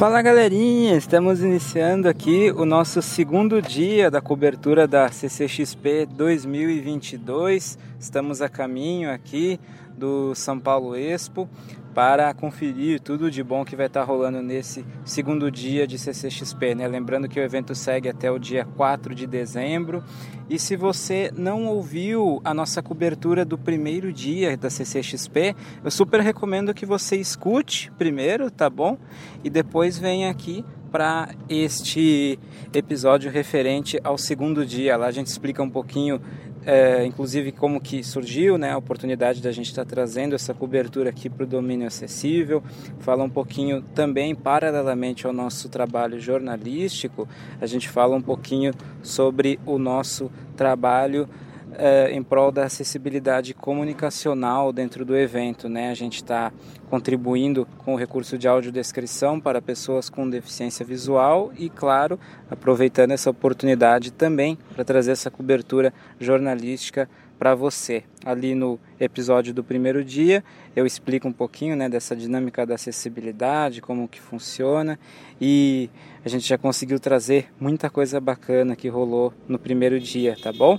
[0.00, 7.78] Fala galerinha, estamos iniciando aqui o nosso segundo dia da cobertura da CCXP 2022.
[7.98, 9.60] Estamos a caminho aqui
[9.98, 11.46] do São Paulo Expo
[11.94, 16.74] para conferir tudo de bom que vai estar rolando nesse segundo dia de CCXP.
[16.74, 16.86] Né?
[16.86, 20.02] Lembrando que o evento segue até o dia 4 de dezembro.
[20.48, 26.20] E se você não ouviu a nossa cobertura do primeiro dia da CCXP, eu super
[26.20, 28.96] recomendo que você escute primeiro, tá bom?
[29.44, 32.38] E depois venha aqui para este
[32.74, 34.96] episódio referente ao segundo dia.
[34.96, 36.20] Lá a gente explica um pouquinho
[36.64, 41.10] é, inclusive como que surgiu né, a oportunidade da gente estar tá trazendo essa cobertura
[41.10, 42.62] aqui para o domínio acessível,
[42.98, 47.28] fala um pouquinho também paralelamente ao nosso trabalho jornalístico,
[47.60, 51.28] a gente fala um pouquinho sobre o nosso trabalho
[51.76, 55.68] é, em prol da acessibilidade comunicacional dentro do evento.
[55.68, 55.90] Né?
[55.90, 56.52] A gente está
[56.88, 62.18] contribuindo com o recurso de audiodescrição para pessoas com deficiência visual e, claro,
[62.50, 67.08] aproveitando essa oportunidade também para trazer essa cobertura jornalística
[67.40, 68.04] para você.
[68.22, 70.44] Ali no episódio do primeiro dia,
[70.76, 74.98] eu explico um pouquinho né, dessa dinâmica da acessibilidade, como que funciona
[75.40, 75.88] e
[76.22, 80.78] a gente já conseguiu trazer muita coisa bacana que rolou no primeiro dia, tá bom?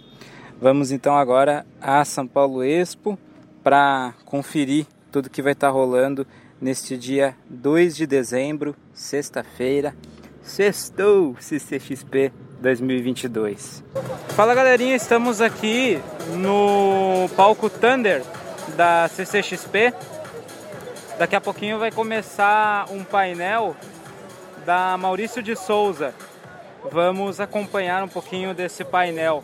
[0.61, 3.17] Vamos então agora a São Paulo Expo
[3.63, 6.27] para conferir tudo que vai estar tá rolando
[6.61, 9.95] neste dia 2 de dezembro, sexta-feira.
[10.43, 13.83] Sextou CCXP 2022.
[14.35, 15.99] Fala galerinha, estamos aqui
[16.37, 18.21] no palco Thunder
[18.77, 19.91] da CCXP.
[21.17, 23.75] Daqui a pouquinho vai começar um painel
[24.63, 26.13] da Maurício de Souza.
[26.91, 29.43] Vamos acompanhar um pouquinho desse painel.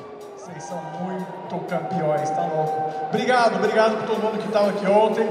[0.51, 3.07] Vocês são muito campeões, tá louco?
[3.07, 5.27] Obrigado, obrigado por todo mundo que estava aqui ontem.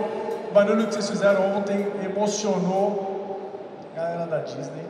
[0.50, 3.50] O barulho que vocês fizeram ontem emocionou
[3.92, 4.84] a galera da Disney.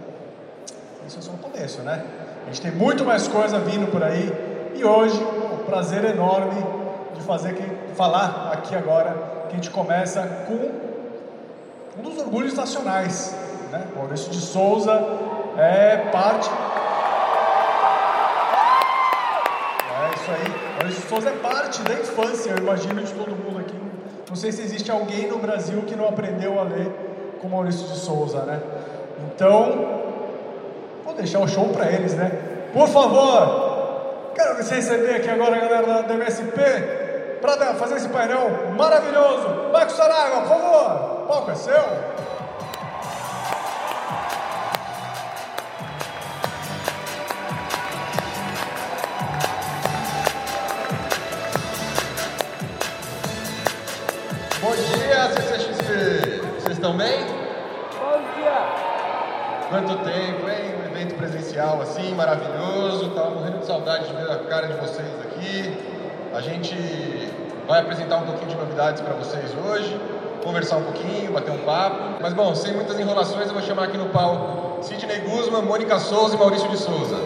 [1.07, 2.05] Isso é só o começo, né?
[2.45, 4.33] A gente tem muito mais coisa vindo por aí.
[4.77, 5.21] E hoje
[5.71, 6.65] prazer enorme
[7.15, 9.15] de fazer que, falar aqui agora
[9.49, 13.35] que a gente começa com um dos orgulhos nacionais.
[13.71, 13.87] Né?
[13.97, 15.01] Maurício de Souza
[15.57, 16.51] é parte.
[20.31, 20.77] Isso aí.
[20.79, 23.75] Maurício de Souza é parte da infância, eu imagino, de todo mundo aqui.
[24.29, 26.89] Não sei se existe alguém no Brasil que não aprendeu a ler
[27.41, 28.61] com Maurício de Souza, né?
[29.35, 30.01] Então,
[31.05, 32.31] vou deixar o show para eles, né?
[32.73, 33.71] Por favor,
[34.35, 36.61] Quero receber aqui agora a galera da MSP
[37.43, 39.71] para fazer esse painel maravilhoso.
[39.73, 41.83] Marcos Saraiva, por favor, o palco é seu.
[59.91, 60.73] Quanto tempo, hein?
[60.89, 63.07] evento presencial assim, maravilhoso.
[63.07, 65.77] Estava morrendo de saudade de ver a cara de vocês aqui.
[66.33, 66.77] A gente
[67.67, 70.01] vai apresentar um pouquinho de novidades para vocês hoje,
[70.45, 72.23] conversar um pouquinho, bater um papo.
[72.23, 76.37] Mas bom, sem muitas enrolações, eu vou chamar aqui no palco Sidney Guzman, Mônica Souza
[76.37, 77.17] e Maurício de Souza.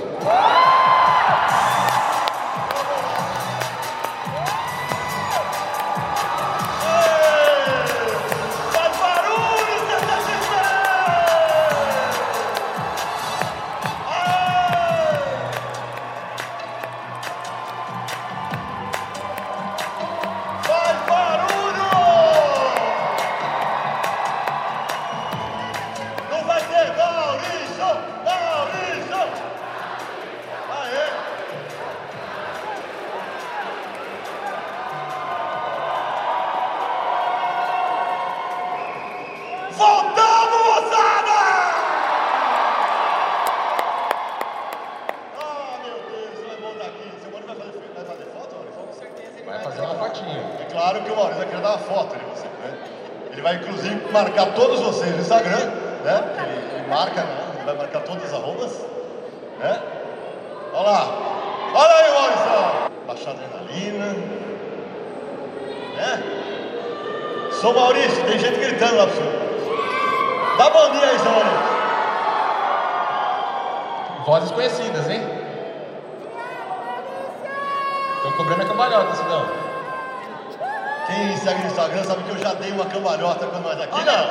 [81.06, 84.24] Quem segue no Instagram sabe que eu já dei uma cambalhota com nós aqui, não.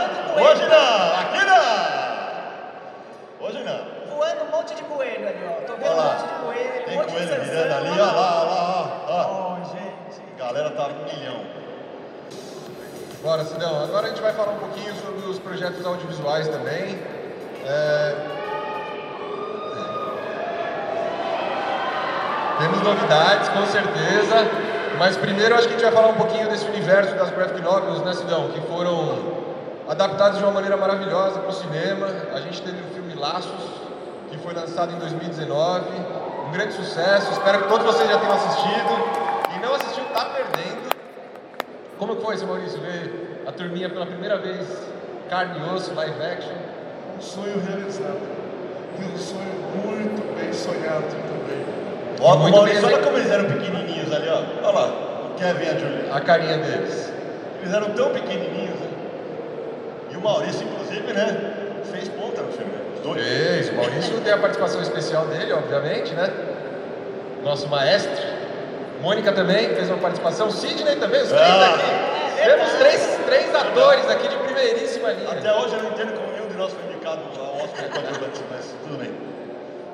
[0.44, 1.64] Hoje não, aqui não.
[3.48, 3.80] Hoje não.
[4.16, 5.50] Voando um monte de coelho ali, ó.
[5.68, 8.04] Tô vendo um monte de coelho, Tem um monte de coelho sansão, virando ali, olha
[8.04, 8.62] olha lá, olha lá,
[9.08, 9.10] ó.
[9.10, 9.14] ó.
[9.54, 10.22] Ó, gente.
[10.38, 11.40] Galera tá um milhão.
[13.22, 13.84] Bora, Sidão.
[13.84, 17.00] Agora a gente vai falar um pouquinho sobre os projetos audiovisuais também.
[17.66, 18.16] É,
[22.60, 24.36] Temos novidades, com certeza.
[25.04, 28.00] Mas primeiro acho que a gente vai falar um pouquinho desse universo das graphic novels,
[28.04, 28.48] né, Sidão?
[28.52, 29.20] Que foram
[29.90, 32.08] adaptados de uma maneira maravilhosa para o cinema.
[32.34, 33.52] A gente teve o filme Laços,
[34.32, 35.86] que foi lançado em 2019.
[36.48, 37.34] Um grande sucesso.
[37.34, 39.54] Espero que todos vocês já tenham assistido.
[39.54, 40.96] E não assistiu, tá perdendo.
[42.00, 44.66] Como foi, seu Maurício, ver a turminha pela primeira vez,
[45.30, 46.56] carne e osso, live action?
[47.18, 48.22] Um sonho realizado.
[48.98, 49.54] E um sonho
[49.84, 51.83] muito bem sonhado também.
[52.24, 54.42] Ó, muito Maurício, olha como eles eram pequenininhos ali, ó.
[54.66, 56.14] Olha lá, o Kevin e a Julia.
[56.16, 57.12] A carinha deles.
[57.62, 58.88] Eles eram tão pequenininhos, né?
[60.10, 61.54] E o Maurício, inclusive, né?
[61.92, 62.80] Fez ponta no filme, né?
[62.96, 63.22] Os dois.
[63.22, 66.32] Fez, o Maurício tem a participação especial dele, obviamente, né?
[67.44, 68.16] Nosso maestro.
[69.02, 70.50] Mônica também fez uma participação.
[70.50, 71.76] Sidney também, os três Ah.
[71.76, 72.14] aqui.
[72.42, 75.30] Temos três, três atores aqui de primeiríssima linha.
[75.30, 77.90] Até hoje eu não entendo como nenhum de nós foi indicado ao Oscar
[78.50, 79.33] mas tudo bem.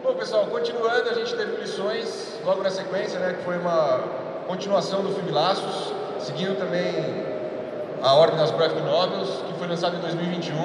[0.02, 3.34] Bom, pessoal, continuando, a gente teve lições logo na sequência, né?
[3.38, 4.00] Que foi uma
[4.48, 7.26] continuação do filme Laços, seguindo também
[8.02, 10.56] a Ordem das Graphic Novels, que foi lançado em 2021.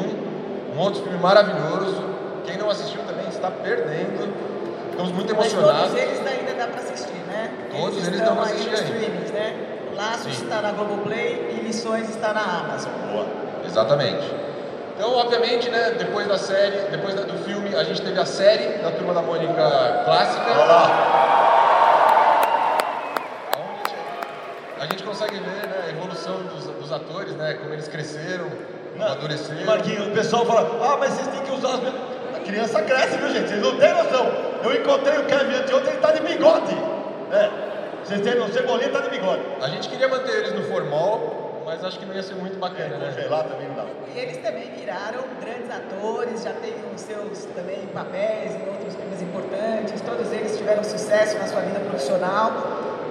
[0.76, 2.00] Um outro filme maravilhoso.
[2.44, 4.32] Quem não assistiu também está perdendo.
[4.90, 5.90] Estamos muito Mas emocionados.
[5.90, 7.50] todos eles ainda dá pra assistir, né?
[7.72, 9.56] Todos eles estão dão assistir streamings, né?
[9.96, 10.44] Laços Sim.
[10.44, 12.92] está na Globoplay e Lições está na Amazon.
[13.10, 13.26] Boa.
[13.64, 14.43] Exatamente.
[14.96, 18.92] Então, obviamente, né, depois da série, depois do filme, a gente teve a série da
[18.92, 19.52] Turma da Mônica
[20.04, 20.44] clássica.
[20.52, 21.14] Olha lá.
[24.76, 28.46] Onde a gente consegue ver né, a evolução dos, dos atores, né, como eles cresceram,
[28.96, 29.64] Não, amadureceram.
[29.64, 32.00] Marquinhos, o pessoal fala, ah, mas vocês têm que usar as mesmas.
[32.36, 33.48] A criança cresce, viu gente?
[33.48, 34.26] Vocês não têm noção.
[34.62, 36.76] Eu encontrei o Kevin anteontem, ele tá de bigode.
[37.32, 37.50] É.
[38.04, 39.42] Vocês têm noção, Cebolinha tá de bigode.
[39.60, 42.96] A gente queria manter eles no formal, mas acho que não ia ser muito bacana,
[42.98, 43.12] né?
[43.14, 43.84] Congelar também não dá.
[44.14, 49.22] E eles também viraram grandes atores, já têm os seus também papéis em outros filmes
[49.22, 52.52] importantes, todos eles tiveram sucesso na sua vida profissional,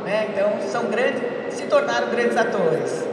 [0.06, 0.30] né?
[0.30, 1.22] Então são grandes,
[1.54, 3.04] se tornaram grandes atores.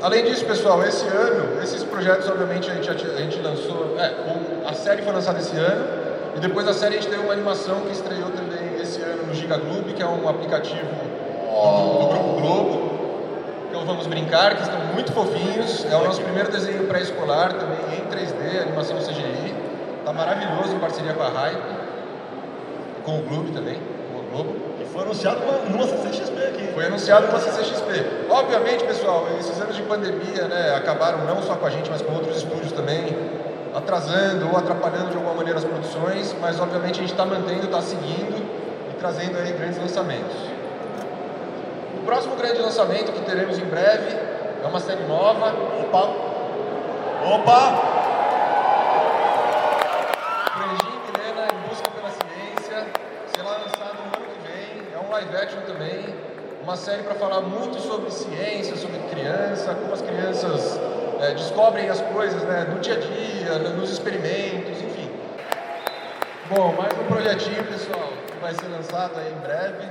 [0.00, 3.96] Além disso, pessoal, esse ano, esses projetos, obviamente, a gente, a gente lançou.
[4.00, 4.12] É,
[4.66, 5.84] a série foi lançada esse ano,
[6.36, 9.34] e depois da série a gente teve uma animação que estreou também esse ano no
[9.34, 12.91] Giga Globo, que é um aplicativo do, do Grupo Globo.
[13.72, 15.86] Que é o Vamos Brincar, que estão muito fofinhos.
[15.90, 19.54] É o nosso primeiro desenho pré-escolar, também em 3D, animação CGI.
[20.04, 21.62] Tá maravilhoso em parceria com a Hype,
[23.02, 23.78] com o Globo também,
[24.12, 24.56] com o Globo.
[24.78, 26.68] E foi anunciado numa, numa CCXP aqui.
[26.74, 28.28] Foi anunciado uma CCXP.
[28.28, 32.12] Obviamente, pessoal, esses anos de pandemia né, acabaram não só com a gente, mas com
[32.12, 33.16] outros estúdios também,
[33.74, 37.80] atrasando ou atrapalhando de alguma maneira as produções, mas obviamente a gente está mantendo, está
[37.80, 38.36] seguindo
[38.90, 40.51] e trazendo aí grandes lançamentos.
[42.02, 44.10] O próximo grande lançamento que teremos em breve
[44.62, 45.54] é uma série nova.
[45.82, 46.08] Opa!
[47.24, 47.92] Opa!
[50.52, 52.86] Frangin Milena em Busca pela Ciência,
[53.34, 56.14] será lançado no ano que vem, é um live action também,
[56.62, 60.78] uma série para falar muito sobre ciência, sobre criança, como as crianças
[61.20, 65.08] eh, descobrem as coisas né, no dia a dia, no- nos experimentos, enfim.
[66.48, 69.84] Bom, mais um projetinho, pessoal, que vai ser lançado aí em breve,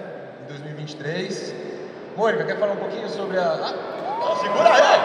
[0.44, 1.71] em 2023.
[2.16, 3.44] Mônica, quer falar um pouquinho sobre a...
[3.44, 5.00] Ah, segura aí!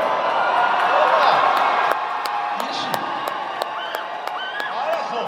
[2.70, 2.88] ixi,
[4.72, 5.24] Olha só!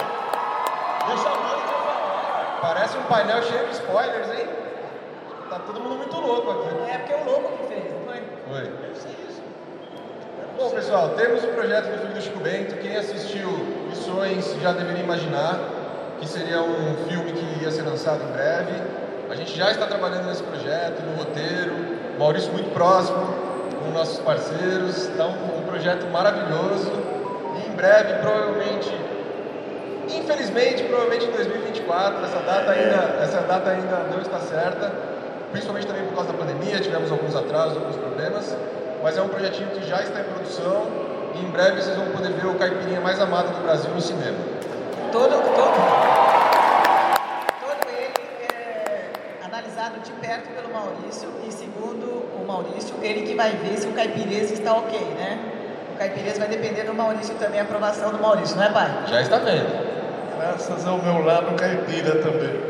[1.07, 2.59] Deixa a Mônica falar.
[2.61, 4.47] parece um painel cheio de spoilers, hein?
[5.49, 6.91] Tá todo mundo muito louco aqui.
[6.91, 8.21] É porque o Lobo que fez, não foi?
[8.53, 8.89] Oi.
[10.57, 12.75] Bom, pessoal, temos o projeto do filme do Chico Bento.
[12.81, 13.47] Quem assistiu
[13.89, 15.57] Missões já deveria imaginar
[16.19, 18.73] que seria um filme que ia ser lançado em breve.
[19.29, 21.73] A gente já está trabalhando nesse projeto, no roteiro.
[22.17, 23.19] Maurício muito próximo,
[23.79, 25.07] com nossos parceiros.
[25.07, 26.91] Um, um projeto maravilhoso.
[27.57, 28.89] E em breve, provavelmente,
[30.09, 32.25] infelizmente, provavelmente em 2024.
[32.25, 35.09] Essa data ainda, essa data ainda não está certa
[35.51, 38.55] principalmente também por causa da pandemia, tivemos alguns atrasos, alguns problemas,
[39.03, 40.85] mas é um projetinho que já está em produção
[41.35, 44.37] e em breve vocês vão poder ver o caipirinha mais amado do Brasil no cinema.
[45.11, 46.19] Todo, todo, todo
[47.89, 47.97] ele
[50.29, 52.05] perto pelo Maurício e segundo
[52.39, 55.39] o Maurício, ele que vai ver se o Caipirês está ok, né?
[55.95, 59.05] O Caipirês vai depender do Maurício também, a aprovação do Maurício, não é pai?
[59.07, 59.89] Já está vendo.
[60.37, 62.61] Graças ao meu lado caipira também.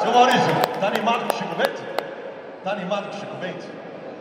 [0.00, 1.82] Seu Maurício, tá animado com o Chico Bento?
[2.62, 3.66] Tá animado com o Chico Bento?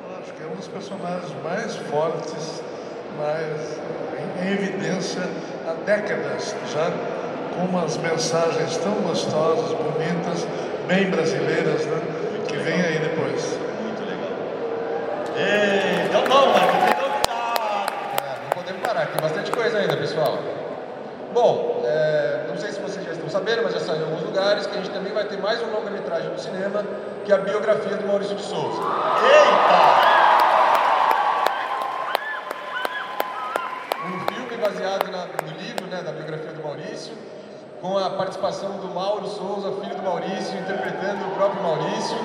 [0.09, 2.63] Eu acho que é um dos personagens mais fortes,
[3.15, 3.79] mais
[4.17, 5.21] em, em evidência
[5.67, 6.91] há décadas já,
[7.55, 10.47] com umas mensagens tão gostosas, bonitas,
[10.89, 12.01] bem brasileiras, né?
[12.47, 13.57] Que vem aí depois.
[13.81, 14.31] Muito legal.
[15.37, 17.93] Ei, então tem novidade.
[18.23, 20.39] É, não podemos parar, tem bastante coisa ainda, pessoal.
[21.31, 24.65] Bom, é, não sei se vocês já estão sabendo, mas já saiu em alguns lugares
[24.65, 26.83] que a gente também vai ter mais um longa-metragem no cinema,
[27.23, 28.81] que é a biografia do Maurício de Souza.
[28.81, 30.09] Eita!
[34.07, 37.13] Um filme baseado na- no livro né, da biografia do Maurício,
[37.81, 42.17] com a participação do Mauro Souza, filho do Maurício, interpretando o próprio Maurício.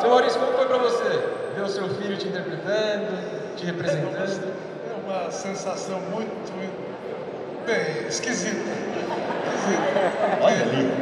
[0.00, 1.22] Seu Maurício, como foi para você
[1.56, 4.52] ver o seu filho te interpretando, te representando?
[4.88, 6.52] É uma sensação muito,
[7.66, 8.56] bem, esquisita.
[8.56, 9.82] esquisita.
[10.42, 10.92] Olha ali.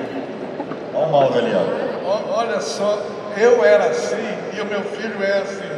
[0.94, 2.08] Olha o Mauro ali, ó.
[2.08, 2.98] O- Olha só,
[3.36, 4.16] eu era assim
[4.56, 5.68] e o meu filho é assim.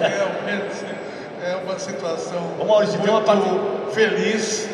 [0.00, 0.84] Realmente
[1.42, 4.68] é uma situação Ô, Maurício, tem uma muito feliz.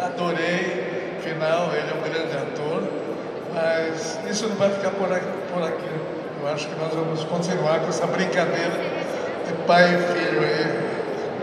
[0.00, 0.77] Adorei.
[1.28, 2.82] Final, ele é um grande ator.
[3.54, 5.90] Mas isso não vai ficar por aqui.
[6.40, 8.70] Eu acho que nós vamos continuar com essa brincadeira
[9.46, 10.88] de pai e filho aí.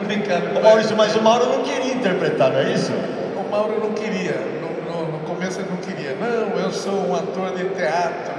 [0.05, 0.57] Brincando.
[0.59, 2.91] Ô, Maurício, mas o Mauro não queria interpretar, não é isso?
[2.93, 6.15] O Mauro não queria, no, no- no começo ele não queria.
[6.15, 8.33] Não, eu sou um ator de teatro,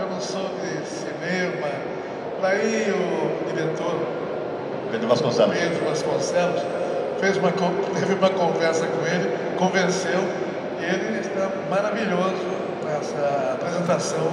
[0.00, 1.68] eu não sou de cinema.
[2.42, 3.94] Daí o diretor
[4.90, 5.56] Pedro Vasconcelos.
[5.56, 6.62] Pedro Vasconcelos
[7.20, 10.20] fez uma, teve uma conversa com ele, convenceu,
[10.80, 12.44] ele está maravilhoso
[12.84, 14.28] nessa apresentação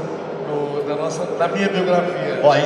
[0.48, 2.40] do- da, nossa, da minha biografia.
[2.44, 2.56] Ó.
[2.56, 2.62] E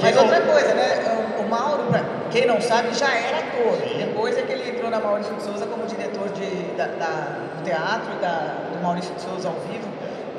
[0.00, 1.16] Mas não- outra coisa, né?
[1.28, 3.76] O o Mauro, pra quem não sabe, já era ator.
[3.98, 6.46] Depois é que ele entrou na Maurício de Souza como diretor de,
[6.78, 9.86] da, da- do teatro da, do Maurício de Souza ao vivo.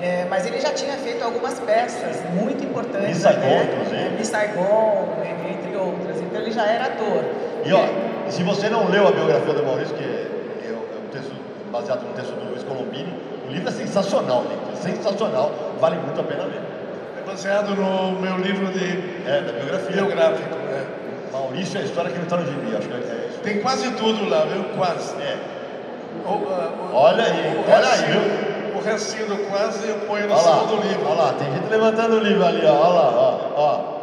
[0.02, 3.10] É, mas ele já tinha feito algumas peças muito importantes.
[3.10, 3.70] Miss Saigon, né?
[3.74, 4.10] inclusive.
[4.18, 6.20] Miss Saigon, e- entre outras.
[6.20, 7.24] Então ele já era ator.
[7.64, 7.86] E ó,
[8.30, 11.32] se você não leu a biografia do Maurício, que é, é um texto
[11.84, 13.14] baseado no texto do Luiz Colombini,
[13.48, 14.72] o livro é sensacional, gente.
[14.74, 16.62] É sensacional, vale muito a pena ler.
[17.22, 19.92] É baseado no meu livro de É, da biografia.
[19.96, 20.56] biográfico.
[20.56, 20.86] né?
[21.32, 23.40] Maurício é a história que não está no gibi, acho que é isso.
[23.44, 24.64] Tem quase tudo lá, viu?
[24.78, 25.14] Quase.
[25.22, 25.38] É.
[26.26, 30.38] O, o- Olha aí, o olha aí, restinho- O restinho do quase eu ponho no
[30.38, 31.06] segundo livro.
[31.10, 33.94] olha lá, tem gente levantando o livro ali, ó, olha lá, ó, ó.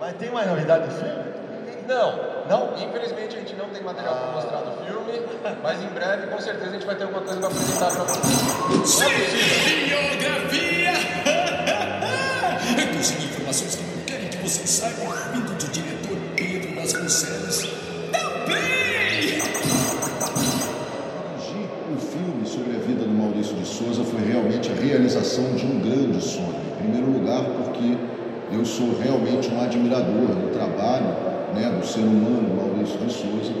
[0.00, 1.24] Mas tem mais novidade do filme?
[1.86, 2.72] Não, não.
[2.82, 5.20] Infelizmente a gente não tem material para mostrar do filme,
[5.62, 9.32] mas em breve com certeza a gente vai ter alguma coisa para apresentar para vocês.
[9.86, 10.92] Biografia!
[12.96, 17.68] Consegui informações que não querem que vocês saibam, vindo do diretor Pedro Vasconcelos.
[18.12, 19.42] Também!
[21.36, 25.66] Dirigir um filme sobre a vida do Maurício de Souza foi realmente a realização de
[25.66, 26.54] um grande sonho.
[26.72, 27.98] Em primeiro lugar, porque
[28.52, 33.52] eu sou realmente um admirador do trabalho né, do ser humano Maurício de Souza.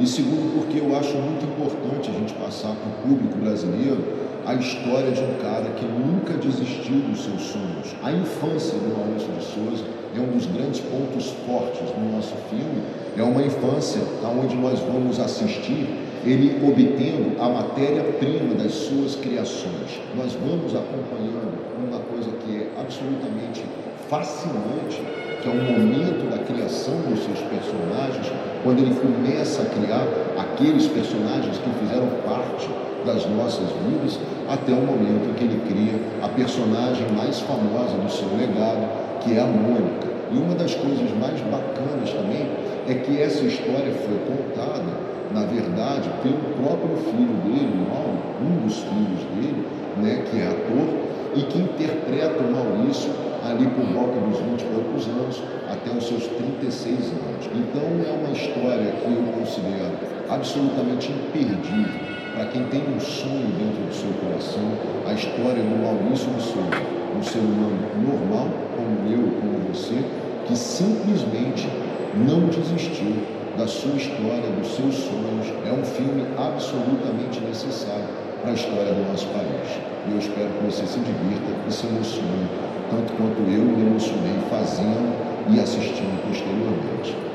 [0.00, 4.02] E segundo, porque eu acho muito importante a gente passar para o público brasileiro
[4.44, 7.94] a história de um cara que nunca desistiu dos seus sonhos.
[8.02, 9.84] A infância do Maurício de Souza
[10.16, 12.82] é um dos grandes pontos fortes do nosso filme.
[13.16, 15.86] É uma infância onde nós vamos assistir
[16.24, 20.00] ele obtendo a matéria-prima das suas criações.
[20.16, 23.62] Nós vamos acompanhando uma coisa que é absolutamente
[24.08, 25.02] fascinante,
[25.42, 28.30] que é o momento da criação dos seus personagens,
[28.62, 30.06] quando ele começa a criar
[30.38, 32.70] aqueles personagens que fizeram parte
[33.04, 38.08] das nossas vidas, até o momento em que ele cria a personagem mais famosa do
[38.08, 38.86] seu legado,
[39.20, 40.06] que é a Mônica.
[40.30, 42.46] E uma das coisas mais bacanas também
[42.86, 44.94] é que essa história foi contada,
[45.34, 49.66] na verdade, pelo próprio filho dele, Mauro, um dos filhos dele,
[49.98, 50.86] né, que é ator,
[51.34, 53.10] e que interpreta o Maurício
[53.44, 57.46] ali por volta dos 20 e poucos anos, até os seus 36 anos.
[57.54, 59.92] Então é uma história que eu considero
[60.28, 64.64] absolutamente imperdível para quem tem um sonho dentro do seu coração,
[65.06, 66.80] a história do Maurício de Souza,
[67.18, 70.02] um ser humano normal, como eu, como você,
[70.46, 71.68] que simplesmente
[72.14, 73.12] não desistiu
[73.56, 75.52] da sua história, dos seus sonhos.
[75.68, 78.08] É um filme absolutamente necessário
[78.40, 79.68] para a história do nosso país.
[80.08, 82.48] E eu espero que você se divirta e se emocione,
[82.92, 87.31] tanto quanto eu me emocionei fazendo e assistindo posteriormente.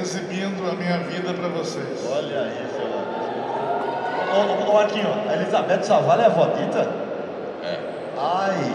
[0.00, 2.06] Exibindo a minha vida para vocês.
[2.10, 2.78] Olha isso.
[4.30, 6.88] Ô, ô, ô Arquinho, a Elizabeth Savala é a vodita?
[7.64, 7.78] É.
[8.18, 8.72] Ai.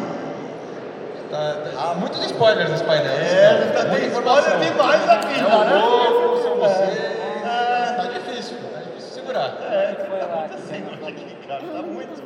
[1.30, 3.12] Tá, há muitos spoilers nesse painel.
[3.12, 4.62] É, tá tem informação.
[4.62, 6.42] spoiler demais aqui, É né?
[6.44, 6.98] são vocês.
[6.98, 7.94] É.
[7.98, 9.58] Tá difícil, tá difícil segurar.
[9.72, 11.62] É, tá muito assim aqui, cara.
[11.62, 12.24] Tá muito.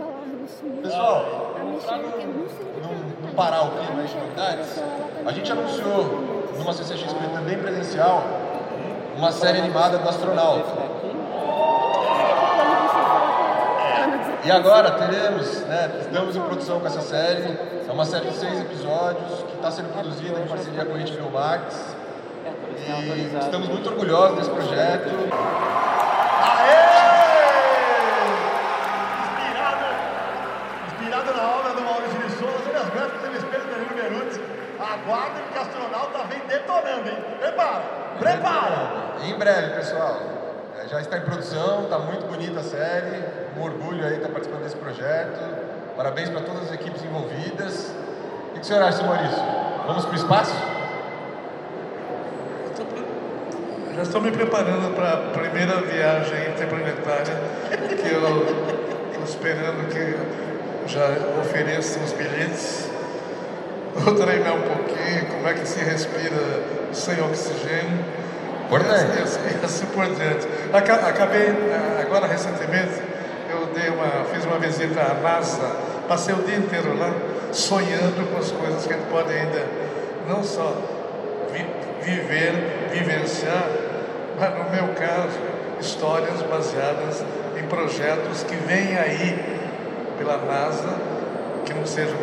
[0.81, 1.53] Pessoal,
[1.85, 4.83] Pra não, não parar o clima de novidades,
[5.25, 8.23] a gente anunciou numa CCXP também presencial
[9.17, 10.97] uma série animada do astronauta.
[14.45, 17.57] E agora teremos, né, estamos em produção com essa série.
[17.88, 21.31] É uma série de seis episódios que está sendo produzida em parceria com a HBO
[21.31, 21.95] Max.
[22.88, 25.09] E estamos muito orgulhosos desse projeto.
[34.79, 37.17] Aguardem que astronauta vem detonando, hein?
[37.39, 38.06] Prepara!
[38.19, 39.15] Prepara!
[39.24, 40.19] Em breve, pessoal.
[40.79, 43.24] É, já está em produção, está muito bonita a série.
[43.57, 45.39] Um orgulho aí estar participando desse projeto.
[45.95, 47.91] Parabéns para todas as equipes envolvidas.
[48.50, 49.41] O que o senhor acha, Maurício?
[49.88, 50.55] Vamos para o espaço?
[53.95, 57.33] Já estou me preparando para a primeira viagem interplanetária,
[57.69, 58.43] que eu
[59.09, 61.07] estou esperando que já
[61.41, 62.97] ofereçam os bilhetes.
[63.98, 66.62] Vou treinar um pouquinho, como é que se respira
[66.94, 68.00] sem oxigênio.
[68.66, 69.18] Importante.
[69.18, 70.48] E assim, assim por diante.
[70.74, 71.50] Aca- Acabei,
[72.01, 73.01] agora recentemente,
[73.50, 75.72] eu dei uma, fiz uma visita à NASA,
[76.08, 77.12] passei o dia inteiro lá,
[77.51, 79.64] sonhando com as coisas que a gente pode ainda,
[80.27, 80.74] não só
[81.51, 81.66] vi-
[82.03, 83.68] viver, vivenciar,
[84.40, 85.40] mas no meu caso,
[85.79, 87.24] histórias baseadas
[87.57, 89.57] em projetos que vêm aí
[90.18, 90.94] pela NASA,
[91.66, 92.18] que não sejam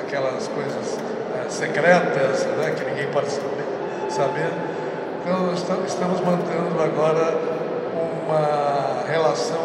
[0.00, 0.98] aquelas coisas
[1.48, 3.64] secretas, né, que ninguém pode saber.
[4.08, 4.50] saber.
[5.22, 7.34] Então, esta- estamos mantendo agora
[8.26, 9.60] uma relação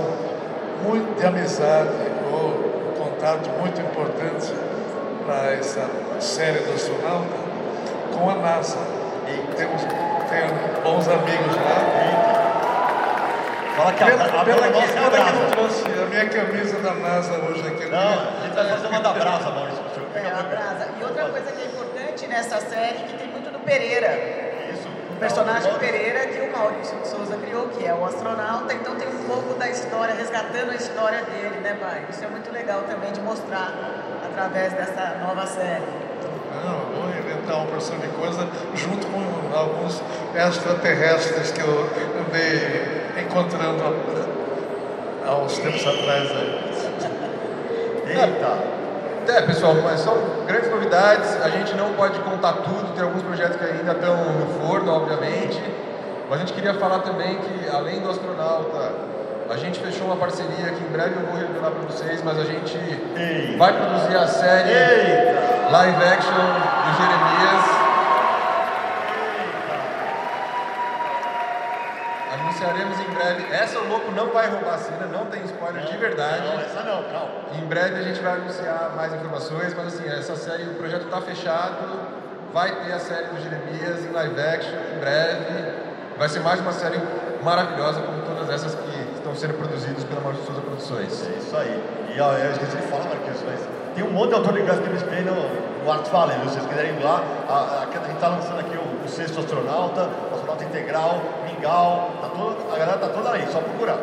[0.84, 1.90] muito de amizade,
[2.32, 4.52] ou um contato muito importante
[5.26, 5.88] para essa
[6.20, 7.38] série do astronauta
[8.18, 8.78] com a NASA.
[9.28, 12.42] E temos, tenho bons amigos lá.
[13.76, 16.94] Fala que a, Pena, a, a, pena a que, não trouxe a minha camisa da
[16.94, 17.86] NASA hoje aqui.
[17.90, 19.91] Não, a gente vai fazer uma da brasa, Maurício.
[20.14, 20.90] É, a brasa.
[21.00, 24.10] E outra coisa que é importante nessa série que tem muito do Pereira.
[24.74, 24.88] Isso.
[25.10, 29.08] O personagem Pereira que o Maurício de Souza criou, que é o astronauta, então tem
[29.08, 32.06] um pouco da história, resgatando a história dele, né, pai?
[32.10, 33.74] Isso é muito legal também de mostrar
[34.26, 35.86] através dessa nova série.
[36.64, 40.02] Não, vou inventar uma porção de coisa junto com alguns
[40.36, 43.82] extraterrestres que eu andei encontrando
[45.26, 46.30] há, há uns tempos atrás.
[46.32, 46.72] Aí.
[48.12, 48.71] Eita.
[49.28, 51.42] É, pessoal, mas são grandes novidades.
[51.42, 55.62] A gente não pode contar tudo, tem alguns projetos que ainda estão no forno, obviamente.
[56.30, 58.92] Mas a gente queria falar também que, além do astronauta,
[59.50, 62.44] a gente fechou uma parceria que em breve eu vou revelar para vocês, mas a
[62.46, 62.78] gente
[63.18, 63.56] Ei.
[63.58, 65.70] vai produzir a série Eita.
[65.70, 67.66] live action do Jeremias.
[72.34, 73.54] Anunciaremos em breve.
[73.54, 76.48] Essa o louco não vai roubar a cena, não tem spoiler de verdade.
[76.48, 77.32] Não, essa não, calma.
[77.54, 81.22] Em breve a gente vai anunciar mais informações, mas assim, essa série, o projeto está
[81.22, 81.76] fechado,
[82.54, 85.92] vai ter a série do Jeremias em live action em breve.
[86.18, 87.00] Vai ser mais uma série
[87.44, 91.28] maravilhosa, como todas essas que estão sendo produzidas pela Maurício Souza Produções.
[91.28, 91.84] É isso aí.
[92.16, 93.60] E ó, eu esqueci de falar, Marquinhos, mas
[93.96, 96.66] tem um monte de autor de gráfico que me espelha no, Art Valley, se vocês
[96.68, 98.78] quiserem ir lá, a, a, a gente está lançando aqui
[99.12, 104.00] sexto astronauta, astronauta integral, Mingau, tá todo, a galera tá toda aí, só procurar.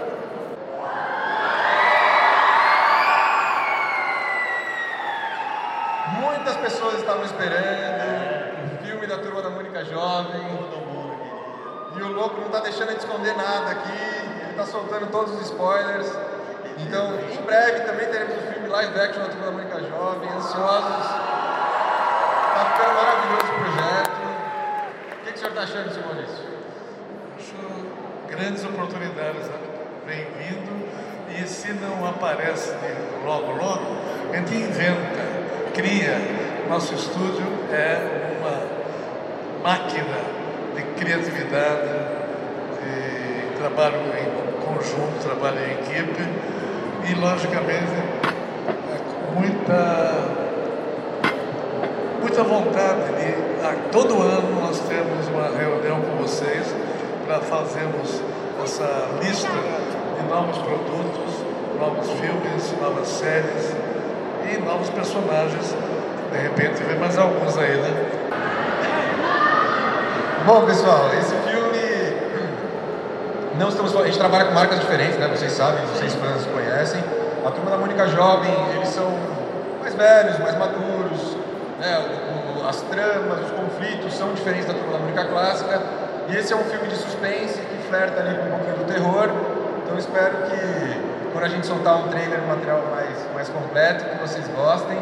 [6.20, 10.40] Muitas pessoas estavam esperando o filme da Turma da Mônica Jovem.
[10.70, 11.16] Todo mundo
[11.92, 12.06] queria.
[12.06, 13.98] E o louco não está deixando de esconder nada aqui,
[14.42, 16.12] ele está soltando todos os spoilers.
[16.78, 21.06] Então, em breve também teremos o filme live action da Turma da Mônica Jovem, ansiosos.
[22.46, 23.57] Está ficando maravilhoso
[25.38, 26.44] que, o senhor está achando, senhor Maurício?
[27.38, 27.54] Acho
[28.28, 29.58] grandes oportunidades né?
[30.06, 30.88] vem vindo
[31.30, 32.74] e se não aparece
[33.24, 33.96] logo logo,
[34.32, 36.18] a gente inventa, cria.
[36.68, 40.18] Nosso estúdio é uma máquina
[40.74, 41.88] de criatividade,
[42.82, 46.22] de trabalho em conjunto, trabalho em equipe
[47.08, 50.38] e logicamente é muita
[52.20, 53.48] muita vontade de.
[53.64, 56.66] A, todo ano nós temos uma reunião com vocês
[57.26, 58.20] para fazermos
[58.62, 61.42] essa lista de novos produtos,
[61.80, 63.74] novos filmes, novas séries
[64.44, 65.74] e novos personagens.
[66.30, 68.10] De repente vem mais alguns aí, né?
[70.44, 71.78] Bom, pessoal, esse filme
[73.58, 75.28] não estamos a gente trabalha com marcas diferentes, né?
[75.28, 77.02] Vocês sabem, vocês fãs conhecem.
[77.42, 79.10] A turma da Mônica Jovem, eles são
[79.80, 81.38] mais velhos, mais maduros,
[81.80, 82.28] né?
[82.68, 83.57] As tramas, os
[83.88, 85.80] conflitos são diferentes da turma da Clássica.
[86.28, 89.28] E esse é um filme de suspense que flerta ali com um pouquinho do terror.
[89.82, 94.18] Então espero que quando a gente soltar um trailer, um material mais, mais completo, que
[94.18, 94.98] vocês gostem.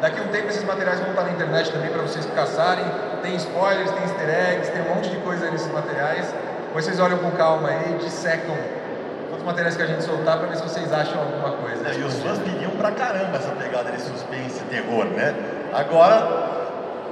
[0.00, 2.84] Daqui a um tempo esses materiais vão estar na internet também para vocês caçarem.
[3.22, 6.34] Tem spoilers, tem easter eggs, tem um monte de coisa nesses materiais.
[6.74, 8.56] Vocês olham com calma aí, dissecam
[9.28, 11.88] todos os materiais que a gente soltar para ver se vocês acham alguma coisa.
[11.88, 15.34] É, e os fãs pediam pra caramba essa pegada de suspense e terror, né?
[15.72, 16.45] Agora,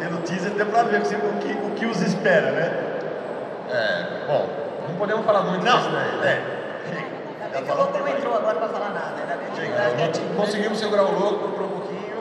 [0.04, 2.70] pelo teaser, deu pra ver o que, o que os espera, né?
[3.70, 4.46] É, bom,
[4.88, 6.42] não podemos falar muito não, disso daí, né?
[6.92, 7.58] É.
[7.58, 9.14] Já falou que não entrou agora para falar nada.
[9.26, 10.12] Tá né?
[10.36, 12.18] Conseguimos segurar o louco por um pouquinho.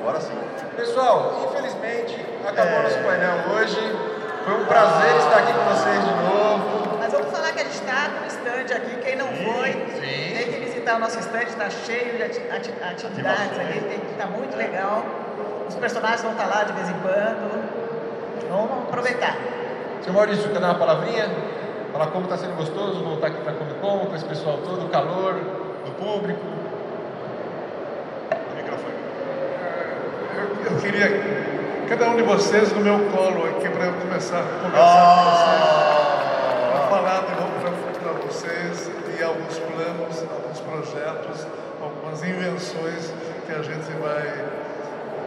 [0.00, 0.36] Agora sim.
[0.76, 2.82] Pessoal, infelizmente acabou É.
[2.82, 3.96] nosso painel hoje.
[4.44, 6.98] Foi um prazer estar aqui com vocês de novo.
[6.98, 8.96] Mas vamos falar que a gente está no stand aqui.
[9.02, 11.44] Quem não foi, tem que visitar o nosso stand.
[11.44, 15.02] Está cheio de ati- ati- atividades que estar muito legal.
[15.68, 17.64] Os personagens vão estar lá de vez em quando.
[18.48, 19.36] Vamos aproveitar.
[20.02, 21.28] Seu Maurício, quer dar uma palavrinha?
[21.92, 24.84] Falar como está sendo gostoso voltar aqui para a Comic Con, com esse pessoal todo,
[24.84, 26.44] o calor do público.
[28.30, 28.94] O microfone.
[30.36, 34.42] Eu, eu queria cada um de vocês no meu colo aqui para eu começar a
[34.42, 35.84] conversar com vocês.
[36.72, 37.44] Para falar para
[38.26, 41.46] vocês de alguns planos, alguns projetos,
[41.80, 43.12] algumas invenções
[43.46, 44.44] que a gente vai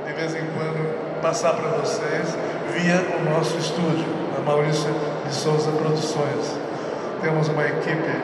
[0.07, 2.33] de vez em quando passar para vocês
[2.73, 4.05] via o nosso estúdio,
[4.37, 4.89] a Maurício
[5.25, 6.55] de Souza Produções.
[7.21, 8.15] Temos uma equipe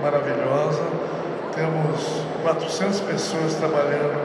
[0.00, 0.84] maravilhosa,
[1.52, 4.22] temos 400 pessoas trabalhando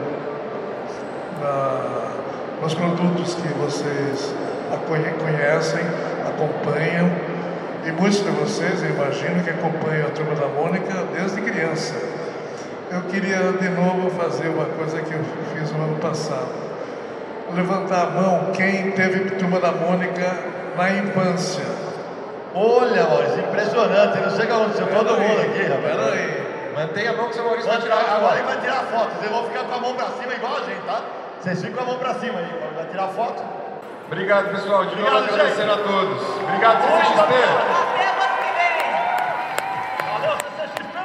[1.40, 4.32] na, nos produtos que vocês
[5.18, 5.82] conhecem,
[6.24, 7.10] acompanham,
[7.84, 11.94] e muitos de vocês, eu imagino, que acompanham a Turma da Mônica desde criança.
[12.92, 15.20] Eu queria de novo fazer uma coisa que eu
[15.52, 16.67] fiz no ano passado.
[17.54, 20.36] Levantar a mão quem teve Turma da Mônica
[20.76, 21.64] na infância.
[22.54, 24.18] Olha, Maurício, impressionante.
[24.18, 24.86] Não sei o que aconteceu.
[24.86, 25.82] Todo Pera mundo aí, aqui, rapaz.
[25.82, 26.72] Pera aí.
[26.74, 28.84] Mantenha a mão que o seu Maurício vai Pode tirar a agora ele vai tirar
[28.84, 29.10] foto.
[29.18, 31.00] Vocês vão ficar com a mão pra cima igual a gente, tá?
[31.40, 32.72] Vocês ficam com a mão pra cima aí.
[32.76, 33.42] Vai tirar foto?
[34.06, 34.86] Obrigado, pessoal.
[34.86, 36.22] De novo Obrigado, agradecendo a todos.
[36.42, 37.20] Obrigado, CCXP.
[37.20, 38.78] Até o ano que vem!
[40.14, 40.96] Alô, CCXP!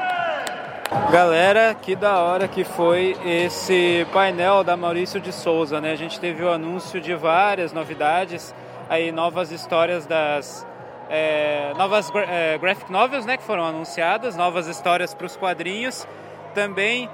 [1.13, 5.91] Galera, que da hora que foi esse painel da Maurício de Souza, né?
[5.91, 8.51] A gente teve o anúncio de várias novidades,
[8.89, 10.65] aí novas histórias das
[11.11, 16.07] é, novas gra- é, graphic novels, né, que foram anunciadas, novas histórias para os quadrinhos,
[16.55, 17.07] também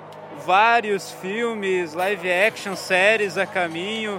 [0.46, 4.18] vários filmes, live action, séries a caminho,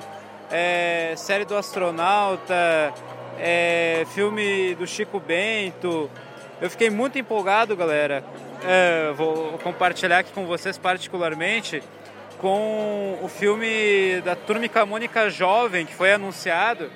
[0.50, 2.92] é, série do astronauta,
[3.38, 6.10] é, filme do Chico Bento.
[6.60, 8.22] Eu fiquei muito empolgado, galera.
[8.62, 11.82] É, vou compartilhar aqui com vocês particularmente
[12.38, 16.90] com o filme da Turmica Mônica Jovem que foi anunciado,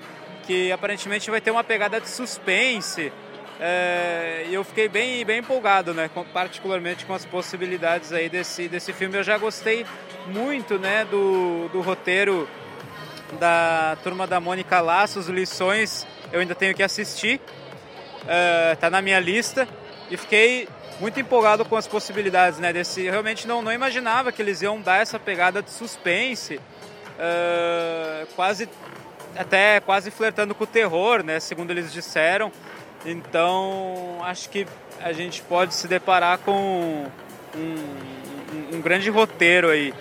[0.47, 3.13] que aparentemente vai ter uma pegada de suspense.
[3.61, 6.11] É, e eu fiquei bem, bem empolgado, né?
[6.33, 9.17] particularmente com as possibilidades aí desse, desse filme.
[9.17, 9.87] Eu já gostei
[10.27, 12.49] muito, né, do, do roteiro
[13.39, 16.07] da Turma da Mônica Laços, Lições.
[16.33, 17.41] Eu ainda tenho que assistir.
[18.27, 19.69] É, tá na minha lista
[20.11, 20.69] e fiquei
[21.01, 22.73] muito empolgado com as possibilidades, né?
[22.73, 26.61] Desse, realmente não, não imaginava que eles iam dar essa pegada de suspense,
[27.19, 28.69] é, quase
[29.37, 31.41] até quase flertando com o terror, né?
[31.41, 32.53] Segundo eles disseram.
[33.05, 34.67] Então acho que
[35.01, 39.93] a gente pode se deparar com um, um- um grande roteiro aí.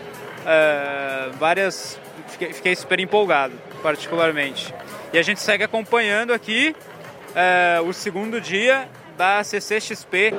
[0.46, 4.74] É, várias fiquei, fiquei super empolgado, particularmente.
[5.12, 6.76] E a gente segue acompanhando aqui
[7.36, 10.34] é, o segundo dia da CCXP.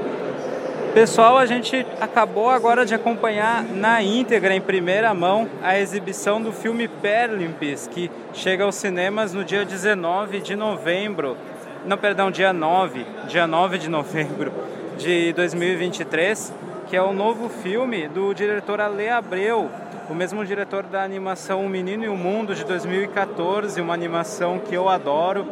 [0.95, 6.53] Pessoal, a gente acabou agora de acompanhar na íntegra, em primeira mão, a exibição do
[6.53, 11.37] filme Perlimpis, que chega aos cinemas no dia 19 de novembro.
[11.85, 14.53] Não, perdão, dia 9, dia 9 de novembro
[14.97, 16.55] de 2023,
[16.89, 19.69] que é o novo filme do diretor Ale Abreu,
[20.09, 24.73] o mesmo diretor da animação O Menino e o Mundo de 2014, uma animação que
[24.77, 25.45] eu adoro.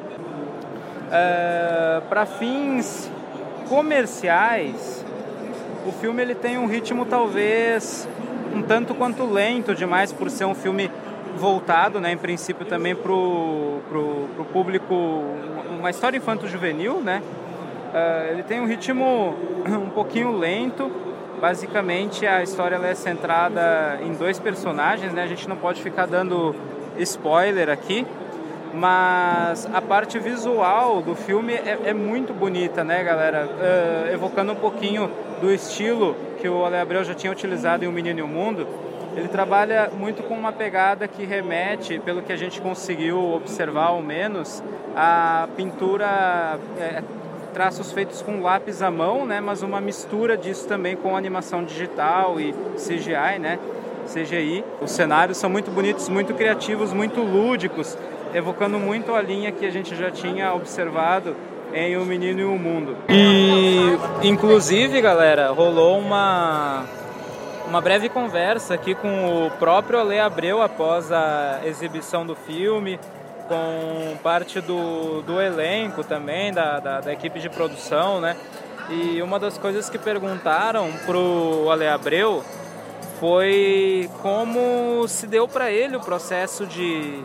[2.09, 3.11] Para fins
[3.69, 5.02] comerciais,
[5.87, 8.09] o filme ele tem um ritmo talvez
[8.55, 10.91] um tanto quanto lento demais por ser um filme
[11.37, 14.95] voltado, né, em princípio também para o público,
[15.79, 17.23] uma história infanto-juvenil, né?
[17.95, 19.35] Ah, ele tem um ritmo
[19.67, 20.91] um pouquinho lento.
[21.41, 25.23] Basicamente a história é centrada em dois personagens, né?
[25.23, 26.55] A gente não pode ficar dando
[26.99, 28.07] spoiler aqui,
[28.73, 33.47] mas a parte visual do filme é, é muito bonita, né, galera?
[33.47, 35.11] Uh, evocando um pouquinho
[35.43, 38.65] do estilo que o Ale Abreu já tinha utilizado em O Menino e o Mundo,
[39.17, 44.01] ele trabalha muito com uma pegada que remete, pelo que a gente conseguiu observar ao
[44.01, 44.63] menos,
[44.97, 47.03] a pintura, é,
[47.53, 52.41] traços feitos com lápis à mão, né, mas uma mistura disso também com animação digital
[52.41, 53.59] e CGI, né,
[54.07, 54.65] CGI.
[54.81, 57.99] Os cenários são muito bonitos, muito criativos, muito lúdicos,
[58.33, 61.35] evocando muito a linha que a gente já tinha observado
[61.75, 62.97] em O Menino e o Mundo.
[63.09, 66.85] E, inclusive, galera, rolou uma
[67.67, 73.01] uma breve conversa aqui com o próprio Ale Abreu após a exibição do filme,
[73.49, 78.37] com parte do, do elenco também, da, da, da equipe de produção, né?
[78.91, 82.45] E uma das coisas que perguntaram pro Ale Abreu
[83.19, 87.23] foi como se deu para ele o processo de,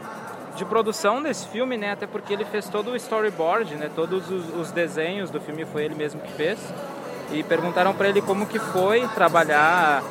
[0.58, 1.92] de produção desse filme, né?
[1.92, 3.90] Até porque ele fez todo o storyboard, né?
[3.96, 6.60] Todos os, os desenhos do filme foi ele mesmo que fez.
[7.32, 10.02] E perguntaram para ele como que foi trabalhar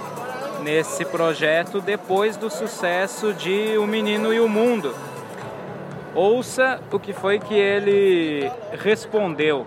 [0.63, 4.95] nesse projeto depois do sucesso de O Menino e o Mundo.
[6.15, 9.67] Ouça o que foi que ele respondeu.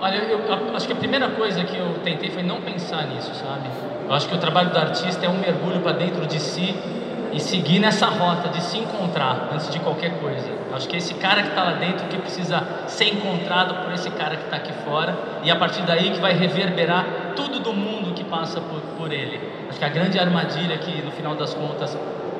[0.00, 3.34] Olha, eu, eu, acho que a primeira coisa que eu tentei foi não pensar nisso,
[3.34, 3.68] sabe?
[4.06, 6.74] Eu acho que o trabalho do artista é um mergulho para dentro de si
[7.32, 10.48] e seguir nessa rota de se encontrar antes de qualquer coisa.
[10.72, 14.36] Acho que esse cara que está lá dentro que precisa ser encontrado por esse cara
[14.36, 18.24] que está aqui fora e a partir daí que vai reverberar tudo do mundo que
[18.24, 19.40] passa por, por ele.
[19.68, 21.96] Acho que a grande armadilha que no final das contas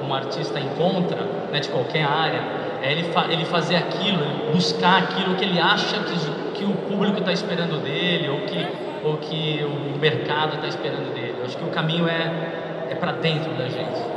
[0.07, 2.41] um artista encontra, né, de qualquer área,
[2.83, 6.75] é ele, fa ele fazer aquilo, ele buscar aquilo que ele acha que, que o
[6.89, 8.67] público está esperando dele ou que,
[9.05, 11.35] ou que o mercado está esperando dele.
[11.45, 14.16] Acho que o caminho é, é para dentro da gente.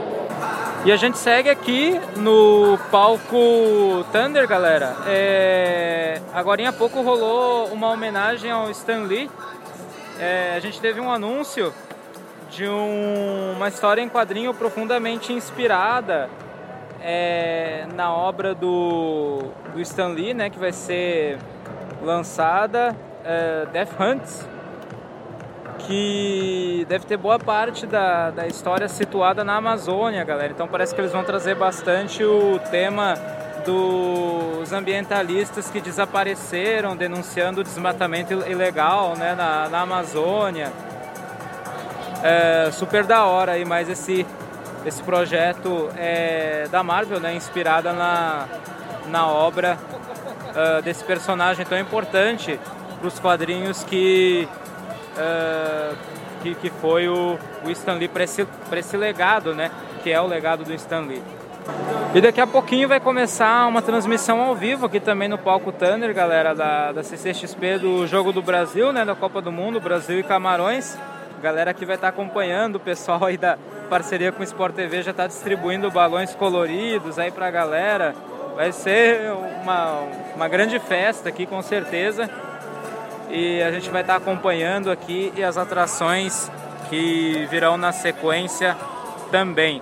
[0.85, 4.95] E a gente segue aqui no palco Thunder, galera.
[5.05, 6.21] É...
[6.33, 9.29] Agora há pouco rolou uma homenagem ao Stan Lee.
[10.17, 10.53] É...
[10.55, 11.73] A gente teve um anúncio
[12.49, 13.55] de um...
[13.57, 16.29] uma história em quadrinho profundamente inspirada
[17.01, 17.85] é...
[17.93, 19.51] na obra do...
[19.73, 20.49] do Stan Lee, né?
[20.49, 21.37] Que vai ser
[22.01, 23.67] lançada, é...
[23.73, 24.47] Death Hunts
[25.79, 30.51] que deve ter boa parte da, da história situada na Amazônia, galera.
[30.51, 33.15] Então parece que eles vão trazer bastante o tema
[33.65, 40.71] dos ambientalistas que desapareceram denunciando o desmatamento ilegal né, na, na Amazônia.
[42.23, 44.25] É, super da hora aí, mais esse,
[44.85, 48.45] esse projeto é, da Marvel, né, inspirada na,
[49.07, 49.77] na obra
[50.49, 52.59] uh, desse personagem tão importante
[52.99, 54.47] para os quadrinhos que
[55.19, 55.95] uh,
[56.41, 59.69] que, que foi o, o Stan Lee para esse, esse legado, né?
[60.03, 61.21] Que é o legado do Stan Lee.
[62.15, 66.13] E daqui a pouquinho vai começar uma transmissão ao vivo aqui também no palco Thunder,
[66.13, 69.05] galera, da, da CCXP do Jogo do Brasil, né?
[69.05, 70.97] Da Copa do Mundo, Brasil e Camarões.
[71.41, 73.58] Galera que vai estar acompanhando, o pessoal aí da
[73.89, 78.13] parceria com o Sport TV já está distribuindo balões coloridos aí pra galera.
[78.55, 80.01] Vai ser uma,
[80.36, 82.29] uma grande festa aqui, com certeza
[83.29, 86.51] e a gente vai estar acompanhando aqui e as atrações
[86.89, 88.75] que virão na sequência
[89.31, 89.81] também.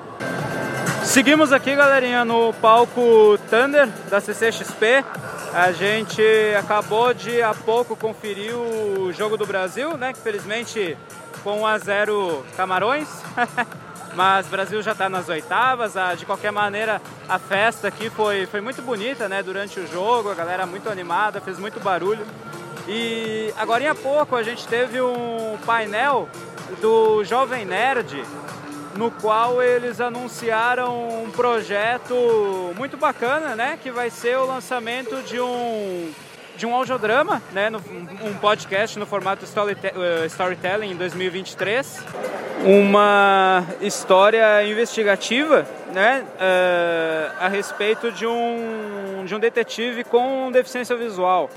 [1.03, 5.05] Seguimos aqui, galerinha, no palco Thunder da CCXP.
[5.53, 6.21] A gente
[6.59, 10.11] acabou de há pouco conferir o jogo do Brasil, né?
[10.11, 10.97] Que felizmente
[11.43, 13.07] com 1 a 0 Camarões.
[14.13, 15.93] Mas o Brasil já está nas oitavas.
[16.17, 19.41] De qualquer maneira, a festa aqui foi, foi muito bonita, né?
[19.41, 22.25] Durante o jogo, a galera muito animada, fez muito barulho.
[22.87, 26.29] E agora há pouco a gente teve um painel
[26.81, 28.23] do Jovem Nerd,
[28.95, 32.15] no qual eles anunciaram um projeto
[32.77, 33.77] muito bacana, né?
[33.81, 36.11] Que vai ser o lançamento de um
[36.55, 37.69] de um audiodrama, né,
[38.23, 42.03] um podcast no formato eh, storytelling em 2023,
[42.65, 51.47] uma história investigativa, né, uh, a respeito de um de um detetive com deficiência visual.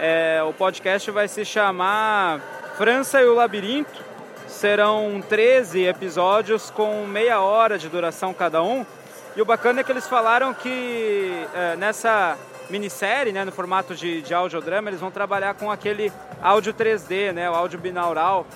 [0.00, 2.40] É, o podcast vai se chamar
[2.76, 4.06] França e o Labirinto.
[4.46, 8.86] Serão 13 episódios com meia hora de duração cada um.
[9.34, 12.38] E o bacana é que eles falaram que é, nessa
[12.70, 17.50] minissérie, né, no formato de, de audiodrama, eles vão trabalhar com aquele áudio 3D, né,
[17.50, 18.46] o áudio binaural,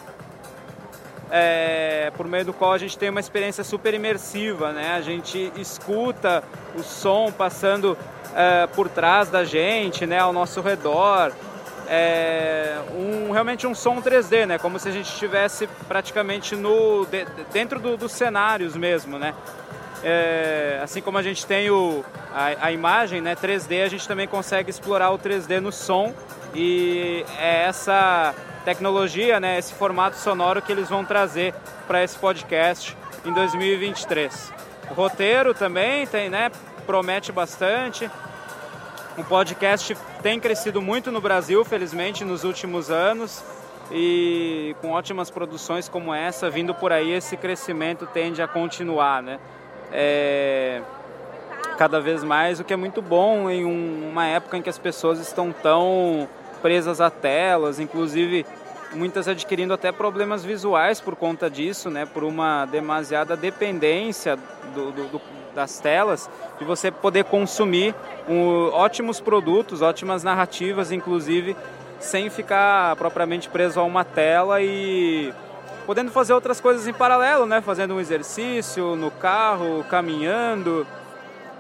[1.31, 4.95] é, por meio do qual a gente tem uma experiência super imersiva, né?
[4.95, 7.97] A gente escuta o som passando
[8.35, 11.33] é, por trás da gente, né, ao nosso redor.
[11.89, 14.59] É um, realmente um som 3D, né?
[14.59, 19.35] Como se a gente estivesse praticamente no, de, dentro do, dos cenários mesmo, né?
[20.03, 24.27] é, assim como a gente tem o, a, a, imagem né, 3D, a gente também
[24.27, 26.13] consegue explorar o 3D no som
[26.55, 31.55] e é essa tecnologia, né, esse formato sonoro que eles vão trazer
[31.87, 34.53] para esse podcast em 2023.
[34.91, 36.51] O roteiro também tem, né,
[36.83, 38.11] promete bastante.
[39.17, 43.43] O podcast tem crescido muito no Brasil, felizmente, nos últimos anos
[43.91, 49.39] e com ótimas produções como essa vindo por aí, esse crescimento tende a continuar, né?
[49.93, 50.81] é,
[51.77, 54.79] cada vez mais, o que é muito bom em um, uma época em que as
[54.79, 56.29] pessoas estão tão
[56.63, 58.47] presas a telas, inclusive
[58.95, 64.37] muitas adquirindo até problemas visuais por conta disso, né, por uma demasiada dependência
[64.75, 65.21] do, do, do,
[65.55, 67.95] das telas, de você poder consumir
[68.29, 71.57] um, ótimos produtos, ótimas narrativas, inclusive,
[72.01, 75.33] sem ficar propriamente preso a uma tela e
[75.87, 77.61] podendo fazer outras coisas em paralelo, né?
[77.61, 80.87] Fazendo um exercício no carro, caminhando.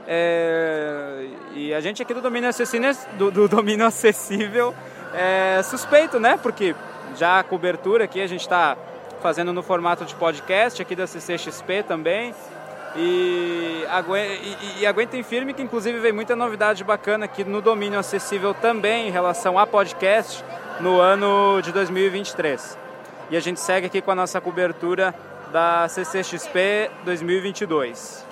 [0.06, 1.26] É...
[1.54, 4.74] E a gente aqui do domínio acessível, do, do domínio acessível
[5.14, 6.38] é suspeito, né?
[6.42, 6.74] Porque
[7.16, 8.76] já a cobertura aqui a gente está
[9.20, 12.34] fazendo no formato de podcast aqui da CCXP também.
[12.94, 18.52] E, e, e aguentem firme que inclusive vem muita novidade bacana aqui no domínio acessível
[18.52, 20.44] também em relação a podcast
[20.78, 22.82] no ano de 2023
[23.32, 25.14] e a gente segue aqui com a nossa cobertura
[25.50, 28.26] da CCXP 2022.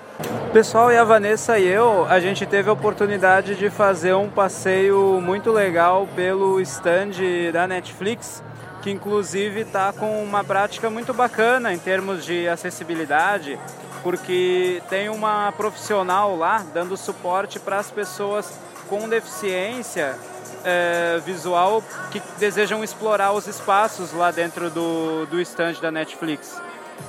[0.53, 5.19] Pessoal, e a Vanessa e eu, a gente teve a oportunidade de fazer um passeio
[5.19, 7.13] muito legal pelo stand
[7.51, 8.43] da Netflix,
[8.83, 13.57] que inclusive está com uma prática muito bacana em termos de acessibilidade,
[14.03, 18.59] porque tem uma profissional lá dando suporte para as pessoas
[18.89, 20.17] com deficiência
[20.63, 26.61] é, visual que desejam explorar os espaços lá dentro do, do stand da Netflix.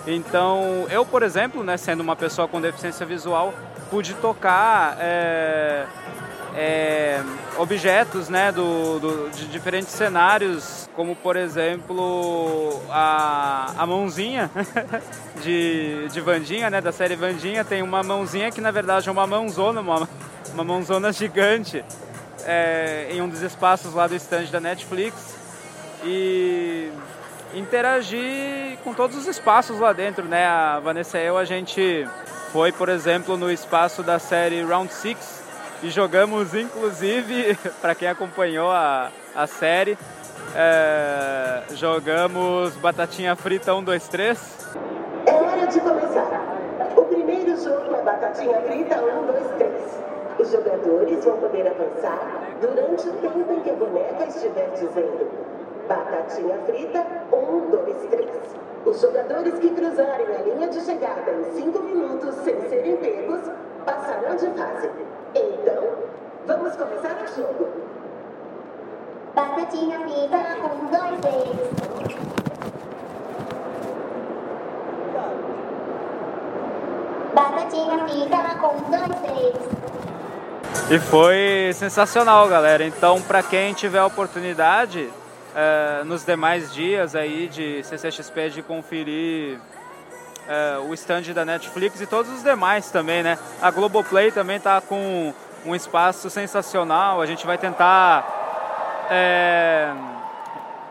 [0.07, 3.53] Então, eu, por exemplo, né, sendo uma pessoa com deficiência visual,
[3.91, 5.87] pude tocar é,
[6.55, 7.23] é,
[7.57, 14.51] objetos né, do, do, de diferentes cenários, como por exemplo a, a mãozinha
[15.43, 19.27] de, de Vandinha, né, da série Vandinha, tem uma mãozinha que na verdade é uma
[19.27, 20.09] mãozona, uma,
[20.53, 21.85] uma mãozona gigante
[22.45, 25.35] é, em um dos espaços lá do stand da Netflix
[26.05, 26.91] e
[27.55, 30.47] interagir com todos os espaços lá dentro, né?
[30.47, 32.07] A Vanessa e eu, a gente
[32.51, 35.42] foi, por exemplo, no espaço da série Round 6
[35.83, 39.99] e jogamos, inclusive, para quem acompanhou a, a série,
[40.55, 44.69] é, jogamos Batatinha Frita 1, 2, 3.
[45.27, 46.57] É hora de começar.
[46.97, 49.73] O primeiro jogo é Batatinha Frita 1, 2, 3.
[50.39, 52.19] Os jogadores vão poder avançar
[52.61, 55.31] durante o tempo em que a boneca estiver dizendo
[55.89, 58.31] batatinha frita, um, dois, três.
[58.85, 63.41] Os jogadores que cruzarem a linha de chegada em cinco minutos sem serem pegos
[63.85, 64.91] passarão de fase.
[65.35, 65.83] Então,
[66.47, 67.69] vamos começar o jogo.
[69.35, 71.73] Batatinha frita, um, dois, três.
[77.35, 79.73] Batatinha frita, um, dois, três.
[80.91, 82.85] E foi sensacional, galera.
[82.85, 85.09] Então, para quem tiver a oportunidade,
[85.55, 89.59] é, nos demais dias aí de CCXP, de conferir
[90.49, 93.39] é, o stand da Netflix e todos os demais também, né?
[93.61, 95.33] A Globoplay também tá com
[95.65, 97.21] um espaço sensacional.
[97.21, 99.93] A gente vai tentar é,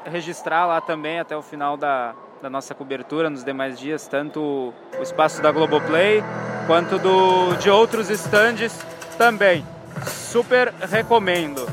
[0.06, 5.02] registrar lá também até o final da, da nossa cobertura nos demais dias, tanto o
[5.02, 6.24] espaço da Globoplay
[6.68, 8.78] quanto do, de outros stands
[9.18, 9.66] também.
[10.08, 11.68] Super recomendo.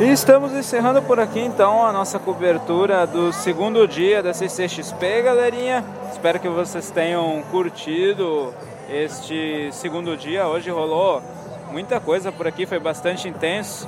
[0.00, 5.84] E estamos encerrando por aqui então a nossa cobertura do segundo dia da CCXP, galerinha.
[6.10, 8.54] Espero que vocês tenham curtido
[8.88, 10.46] este segundo dia.
[10.46, 11.22] Hoje rolou
[11.70, 13.86] muita coisa por aqui, foi bastante intenso.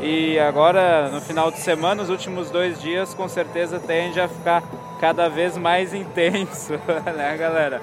[0.00, 4.64] E agora, no final de semana, os últimos dois dias, com certeza tende a ficar
[5.00, 6.72] cada vez mais intenso,
[7.16, 7.80] né, galera?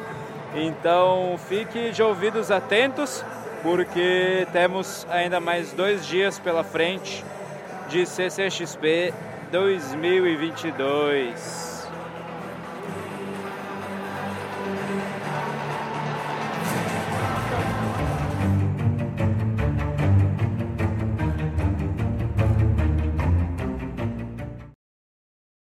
[0.54, 3.24] Então, fique de ouvidos atentos
[3.64, 7.24] porque temos ainda mais dois dias pela frente
[7.90, 9.12] de CCXP
[9.52, 11.79] 2022.